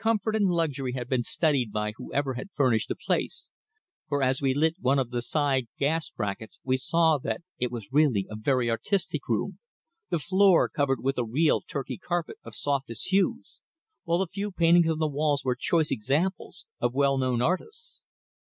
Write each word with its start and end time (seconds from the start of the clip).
Comfort 0.00 0.34
and 0.34 0.48
luxury 0.50 0.94
had 0.94 1.08
been 1.08 1.22
studied 1.22 1.70
by 1.70 1.92
whoever 1.94 2.34
had 2.34 2.50
furnished 2.52 2.88
the 2.88 2.96
place, 2.96 3.48
for 4.08 4.24
as 4.24 4.42
we 4.42 4.52
lit 4.52 4.74
one 4.80 4.98
of 4.98 5.10
the 5.10 5.22
side 5.22 5.68
gas 5.78 6.10
brackets 6.10 6.58
we 6.64 6.76
saw 6.76 7.16
that 7.16 7.42
it 7.60 7.70
was 7.70 7.92
really 7.92 8.26
a 8.28 8.34
very 8.34 8.68
artistic 8.68 9.28
room, 9.28 9.60
the 10.10 10.18
floor 10.18 10.68
covered 10.68 11.00
with 11.00 11.16
a 11.16 11.24
real 11.24 11.60
Turkey 11.60 11.96
carpet 11.96 12.38
of 12.42 12.56
softest 12.56 13.10
hues, 13.12 13.60
while 14.02 14.18
the 14.18 14.26
few 14.26 14.50
paintings 14.50 14.90
on 14.90 14.98
the 14.98 15.06
walls 15.06 15.44
were 15.44 15.54
choice 15.54 15.92
examples 15.92 16.66
of 16.80 16.92
well 16.92 17.16
known 17.16 17.40
artists. 17.40 18.00